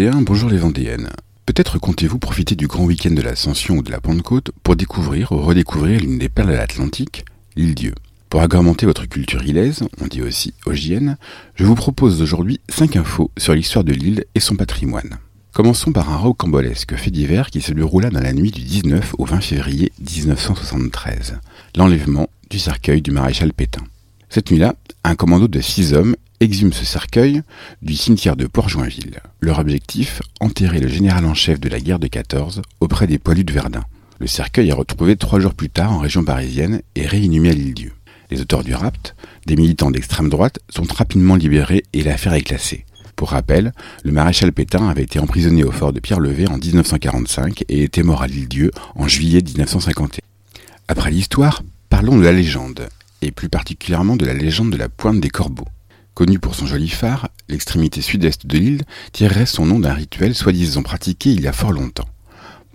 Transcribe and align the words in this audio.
Bonjour 0.00 0.48
les 0.48 0.56
Vendéennes. 0.56 1.10
Peut-être 1.44 1.78
comptez-vous 1.78 2.18
profiter 2.18 2.54
du 2.54 2.66
grand 2.66 2.84
week-end 2.84 3.10
de 3.10 3.20
l'Ascension 3.20 3.76
ou 3.76 3.82
de 3.82 3.90
la 3.90 4.00
Pentecôte 4.00 4.50
pour 4.62 4.74
découvrir 4.74 5.30
ou 5.32 5.42
redécouvrir 5.42 6.00
l'une 6.00 6.16
des 6.16 6.30
perles 6.30 6.48
de 6.48 6.54
l'Atlantique, 6.54 7.26
l'île 7.54 7.74
Dieu. 7.74 7.94
Pour 8.30 8.40
agrémenter 8.40 8.86
votre 8.86 9.04
culture 9.06 9.44
ilaise, 9.44 9.82
on 10.00 10.06
dit 10.06 10.22
aussi 10.22 10.54
ogienne, 10.64 11.18
je 11.54 11.64
vous 11.66 11.74
propose 11.74 12.22
aujourd'hui 12.22 12.60
5 12.70 12.96
infos 12.96 13.30
sur 13.36 13.52
l'histoire 13.52 13.84
de 13.84 13.92
l'île 13.92 14.24
et 14.34 14.40
son 14.40 14.56
patrimoine. 14.56 15.18
Commençons 15.52 15.92
par 15.92 16.10
un 16.10 16.16
rocambolesque 16.16 16.96
fait 16.96 17.10
divers 17.10 17.50
qui 17.50 17.60
se 17.60 17.72
déroula 17.72 18.08
dans 18.08 18.22
la 18.22 18.32
nuit 18.32 18.52
du 18.52 18.62
19 18.62 19.16
au 19.18 19.26
20 19.26 19.42
février 19.42 19.92
1973, 20.00 21.40
l'enlèvement 21.76 22.30
du 22.48 22.58
cercueil 22.58 23.02
du 23.02 23.10
maréchal 23.10 23.52
Pétain. 23.52 23.84
Cette 24.30 24.50
nuit-là, 24.50 24.76
un 25.04 25.14
commando 25.14 25.46
de 25.46 25.60
six 25.60 25.92
hommes 25.92 26.16
exhume 26.40 26.72
ce 26.72 26.86
cercueil 26.86 27.42
du 27.82 27.94
cimetière 27.94 28.34
de 28.34 28.46
Port-Joinville. 28.46 29.20
Leur 29.40 29.58
objectif, 29.58 30.22
enterrer 30.40 30.80
le 30.80 30.88
général 30.88 31.26
en 31.26 31.34
chef 31.34 31.60
de 31.60 31.68
la 31.68 31.80
guerre 31.80 31.98
de 31.98 32.06
14 32.06 32.62
auprès 32.80 33.06
des 33.06 33.18
poilus 33.18 33.44
de 33.44 33.52
Verdun. 33.52 33.84
Le 34.18 34.26
cercueil 34.26 34.70
est 34.70 34.74
retrouvé 34.74 35.16
trois 35.16 35.38
jours 35.38 35.54
plus 35.54 35.68
tard 35.68 35.92
en 35.92 35.98
région 35.98 36.24
parisienne 36.24 36.80
et 36.94 37.06
réinhumé 37.06 37.50
à 37.50 37.52
l'île-dieu. 37.52 37.92
Les 38.30 38.40
auteurs 38.40 38.64
du 38.64 38.74
rapt, 38.74 39.14
des 39.46 39.56
militants 39.56 39.90
d'extrême 39.90 40.30
droite, 40.30 40.60
sont 40.70 40.84
rapidement 40.84 41.36
libérés 41.36 41.84
et 41.92 42.02
l'affaire 42.02 42.32
est 42.32 42.42
classée. 42.42 42.86
Pour 43.16 43.30
rappel, 43.30 43.72
le 44.02 44.12
maréchal 44.12 44.52
Pétain 44.52 44.88
avait 44.88 45.02
été 45.02 45.18
emprisonné 45.18 45.62
au 45.62 45.72
fort 45.72 45.92
de 45.92 46.00
Pierre-Levé 46.00 46.48
en 46.48 46.56
1945 46.56 47.64
et 47.68 47.82
était 47.82 48.02
mort 48.02 48.22
à 48.22 48.26
l'île-dieu 48.26 48.70
en 48.94 49.08
juillet 49.08 49.42
1951. 49.42 50.20
Après 50.88 51.10
l'histoire, 51.10 51.62
parlons 51.90 52.16
de 52.16 52.24
la 52.24 52.32
légende, 52.32 52.88
et 53.20 53.30
plus 53.30 53.50
particulièrement 53.50 54.16
de 54.16 54.24
la 54.24 54.32
légende 54.32 54.72
de 54.72 54.78
la 54.78 54.88
pointe 54.88 55.20
des 55.20 55.28
corbeaux. 55.28 55.68
Connu 56.14 56.38
pour 56.38 56.54
son 56.54 56.66
joli 56.66 56.88
phare, 56.88 57.28
l'extrémité 57.48 58.00
sud-est 58.02 58.46
de 58.46 58.58
l'île 58.58 58.82
tirerait 59.12 59.46
son 59.46 59.64
nom 59.64 59.78
d'un 59.78 59.94
rituel 59.94 60.34
soi-disant 60.34 60.82
pratiqué 60.82 61.30
il 61.30 61.40
y 61.40 61.48
a 61.48 61.52
fort 61.52 61.72
longtemps. 61.72 62.08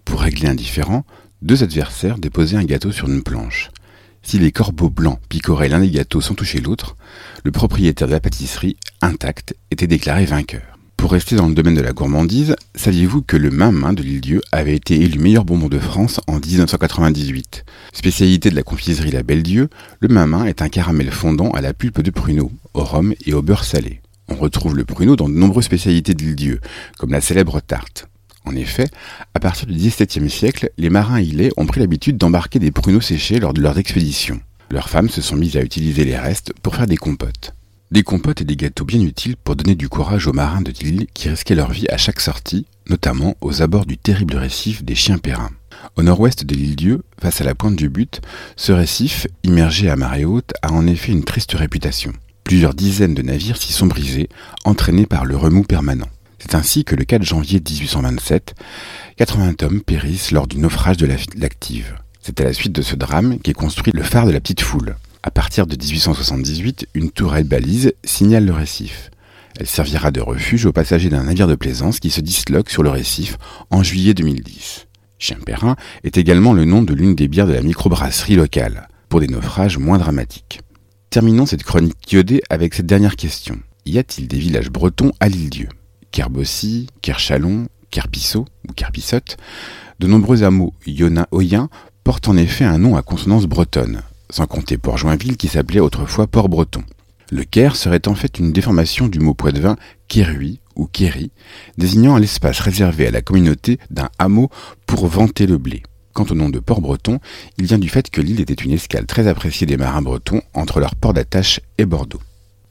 Pour 0.04 0.22
régler 0.22 0.48
un 0.48 0.56
différend, 0.56 1.06
deux 1.42 1.64
adversaires 1.64 2.18
déposaient 2.18 2.58
un 2.58 2.64
gâteau 2.64 2.92
sur 2.92 3.08
une 3.08 3.24
planche. 3.24 3.70
Si 4.24 4.40
les 4.40 4.52
corbeaux 4.52 4.90
blancs 4.90 5.20
picoraient 5.30 5.70
l'un 5.70 5.82
des 5.82 5.92
gâteaux 5.92 6.22
sans 6.22 6.34
toucher 6.34 6.60
l'autre, 6.60 6.98
le 7.44 7.52
propriétaire 7.52 8.08
de 8.08 8.14
la 8.14 8.20
pâtisserie, 8.20 8.78
intact, 9.02 9.56
était 9.70 9.86
déclaré 9.86 10.26
vainqueur. 10.26 10.75
Pour 11.06 11.12
rester 11.12 11.36
dans 11.36 11.48
le 11.48 11.54
domaine 11.54 11.76
de 11.76 11.82
la 11.82 11.94
gourmandise, 11.94 12.56
saviez-vous 12.74 13.22
que 13.22 13.38
le 13.38 13.52
main 13.52 13.94
de 13.94 14.02
l'île-dieu 14.02 14.42
avait 14.52 14.76
été 14.76 15.00
élu 15.00 15.20
meilleur 15.20 15.46
bonbon 15.46 15.68
de 15.68 15.78
France 15.78 16.20
en 16.26 16.40
1998 16.40 17.64
Spécialité 17.94 18.50
de 18.50 18.56
la 18.56 18.64
confiserie 18.64 19.12
La 19.12 19.22
Belle 19.22 19.44
Dieu, 19.44 19.70
le 20.00 20.08
main 20.08 20.46
est 20.46 20.64
un 20.64 20.68
caramel 20.68 21.12
fondant 21.12 21.52
à 21.52 21.62
la 21.62 21.76
pulpe 21.76 22.02
de 22.02 22.10
pruneau, 22.10 22.52
au 22.74 22.84
rhum 22.84 23.14
et 23.24 23.36
au 23.36 23.44
beurre 23.44 23.66
salé. 23.66 24.02
On 24.30 24.36
retrouve 24.36 24.76
le 24.76 24.84
pruneau 24.84 25.16
dans 25.16 25.30
de 25.30 25.36
nombreuses 25.36 25.66
spécialités 25.66 26.16
de 26.16 26.24
l'île-dieu, 26.24 26.60
comme 26.98 27.12
la 27.12 27.22
célèbre 27.22 27.62
tarte. 27.62 28.08
En 28.44 28.56
effet, 28.56 28.88
à 29.36 29.40
partir 29.40 29.68
du 29.68 29.76
XVIIe 29.76 30.28
siècle, 30.28 30.72
les 30.80 30.90
marins 30.90 31.22
îlets 31.22 31.52
ont 31.56 31.68
pris 31.68 31.82
l'habitude 31.82 32.18
d'embarquer 32.18 32.58
des 32.58 32.72
pruneaux 32.72 33.00
séchés 33.00 33.40
lors 33.40 33.54
de 33.54 33.62
leurs 33.62 33.78
expéditions. 33.78 34.42
Leurs 34.72 34.90
femmes 34.90 35.10
se 35.10 35.22
sont 35.22 35.36
mises 35.36 35.56
à 35.56 35.62
utiliser 35.62 36.04
les 36.04 36.18
restes 36.18 36.52
pour 36.64 36.76
faire 36.76 36.88
des 36.88 36.98
compotes. 36.98 37.54
Des 37.96 38.04
compotes 38.04 38.42
et 38.42 38.44
des 38.44 38.58
gâteaux 38.58 38.84
bien 38.84 39.00
utiles 39.00 39.38
pour 39.38 39.56
donner 39.56 39.74
du 39.74 39.88
courage 39.88 40.28
aux 40.28 40.34
marins 40.34 40.62
de 40.62 40.74
l'île 40.82 41.08
qui 41.14 41.30
risquaient 41.30 41.56
leur 41.56 41.72
vie 41.72 41.88
à 41.88 41.96
chaque 41.96 42.20
sortie, 42.20 42.66
notamment 42.90 43.38
aux 43.40 43.62
abords 43.62 43.86
du 43.86 43.98
terrible 43.98 44.36
récif 44.36 44.84
des 44.84 44.96
Chiens 44.96 45.18
Périns. 45.18 45.52
Au 45.96 46.04
nord-ouest 46.04 46.44
de 46.44 46.54
l'île 46.56 46.76
Dieu, 46.76 47.04
face 47.22 47.40
à 47.40 47.46
la 47.46 47.56
pointe 47.56 47.78
du 47.78 47.88
but, 47.88 48.20
ce 48.58 48.74
récif, 48.74 49.28
immergé 49.44 49.90
à 49.90 49.96
marée 49.96 50.26
haute, 50.26 50.52
a 50.62 50.74
en 50.74 50.86
effet 50.88 51.14
une 51.14 51.24
triste 51.24 51.54
réputation. 51.54 52.12
Plusieurs 52.44 52.74
dizaines 52.74 53.14
de 53.14 53.22
navires 53.22 53.56
s'y 53.56 53.72
sont 53.72 53.88
brisés, 53.88 54.28
entraînés 54.66 55.06
par 55.06 55.24
le 55.24 55.38
remous 55.38 55.64
permanent. 55.64 56.10
C'est 56.40 56.56
ainsi 56.56 56.84
que 56.84 56.98
le 56.98 57.06
4 57.06 57.24
janvier 57.24 57.62
1827, 57.66 58.56
80 59.16 59.54
hommes 59.62 59.82
périssent 59.82 60.32
lors 60.32 60.48
du 60.48 60.58
naufrage 60.58 60.98
de 60.98 61.08
l'Active. 61.38 61.96
C'est 62.22 62.42
à 62.42 62.44
la 62.44 62.52
suite 62.52 62.74
de 62.74 62.82
ce 62.82 62.98
drame 62.98 63.40
qu'est 63.40 63.54
construit 63.54 63.94
le 63.96 64.04
phare 64.04 64.26
de 64.26 64.32
la 64.32 64.42
Petite 64.42 64.60
Foule. 64.60 64.98
À 65.28 65.32
partir 65.32 65.66
de 65.66 65.76
1878, 65.76 66.86
une 66.94 67.10
tourelle 67.10 67.46
balise 67.46 67.94
signale 68.04 68.46
le 68.46 68.54
récif. 68.54 69.10
Elle 69.60 69.66
servira 69.66 70.12
de 70.12 70.22
refuge 70.22 70.68
aux 70.68 70.72
passagers 70.72 71.10
d'un 71.10 71.24
navire 71.24 71.48
de 71.48 71.56
plaisance 71.56 72.00
qui 72.00 72.12
se 72.12 72.22
disloque 72.22 72.70
sur 72.70 72.84
le 72.84 72.92
récif 72.92 73.40
en 73.72 73.82
juillet 73.82 74.14
2010. 74.14 74.86
Chien-Perrin 75.18 75.78
est 76.04 76.20
également 76.20 76.54
le 76.54 76.66
nom 76.66 76.84
de 76.84 76.94
l'une 76.94 77.16
des 77.16 77.28
bières 77.28 77.48
de 77.48 77.54
la 77.54 77.64
microbrasserie 77.64 78.36
locale, 78.36 78.88
pour 79.10 79.20
des 79.20 79.28
naufrages 79.28 79.80
moins 79.80 79.98
dramatiques. 79.98 80.62
Terminons 81.10 81.48
cette 81.48 81.64
chronique 81.64 82.12
iodée 82.12 82.44
avec 82.52 82.76
cette 82.76 82.86
dernière 82.86 83.16
question. 83.16 83.58
Y 83.88 83.98
a-t-il 83.98 84.28
des 84.28 84.38
villages 84.38 84.70
bretons 84.70 85.12
à 85.20 85.28
l'île-dieu 85.28 85.70
Kerbossy, 86.12 86.86
Kerchalon, 87.02 87.66
Kerpissot 87.90 88.46
ou 88.70 88.74
Kerpissotte? 88.74 89.38
De 89.98 90.06
nombreux 90.06 90.44
hameaux 90.44 90.76
yona-oyens 90.86 91.70
portent 92.04 92.28
en 92.28 92.38
effet 92.38 92.66
un 92.66 92.78
nom 92.78 92.96
à 92.96 93.02
consonance 93.02 93.48
bretonne, 93.48 94.04
sans 94.30 94.48
compter 94.48 94.78
Port-Joinville 94.78 95.38
qui 95.38 95.48
s'appelait 95.48 95.80
autrefois 95.80 96.28
Port-Breton. 96.28 96.84
Le 97.32 97.44
Caire 97.44 97.76
serait 97.76 98.08
en 98.08 98.16
fait 98.16 98.40
une 98.40 98.52
déformation 98.52 99.08
du 99.08 99.20
mot 99.20 99.34
poitevin 99.34 99.76
Kerui 100.08 100.60
ou 100.76 100.88
Kerry, 100.88 101.32
désignant 101.78 102.18
l'espace 102.18 102.60
réservé 102.60 103.08
à 103.08 103.12
la 103.12 103.22
communauté 103.22 103.80
d'un 103.90 104.10
hameau 104.20 104.50
pour 104.86 105.08
vanter 105.08 105.48
le 105.48 105.58
blé. 105.58 105.84
Quant 106.14 106.26
au 106.30 106.34
nom 106.34 106.50
de 106.50 106.60
Port-Breton, 106.60 107.20
il 107.58 107.66
vient 107.66 107.78
du 107.78 107.90
fait 107.90 108.10
que 108.10 108.22
l'île 108.22 108.40
était 108.40 108.54
une 108.54 108.72
escale 108.72 109.06
très 109.06 109.28
appréciée 109.28 109.68
des 109.68 109.78
marins 109.78 110.02
bretons 110.02 110.42
entre 110.54 110.80
leur 110.80 110.96
port 110.96 111.14
d'attache 111.14 111.60
et 111.78 111.86
Bordeaux. 111.86 112.22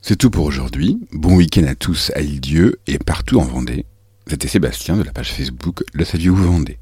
C'est 0.01 0.17
tout 0.17 0.31
pour 0.31 0.45
aujourd'hui. 0.45 0.99
Bon 1.13 1.37
week-end 1.37 1.65
à 1.65 1.75
tous 1.75 2.11
à 2.15 2.21
Île-Dieu 2.21 2.79
et 2.87 2.99
partout 2.99 3.39
en 3.41 3.45
Vendée. 3.45 3.85
C'était 4.27 4.49
Sébastien 4.49 4.97
de 4.97 5.03
la 5.03 5.13
page 5.13 5.33
Facebook 5.33 5.83
Le 5.93 6.05
Saviez-vous 6.05 6.45
Vendée. 6.45 6.79